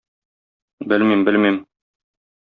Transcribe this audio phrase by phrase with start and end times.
[0.93, 1.59] Белмим, белмим...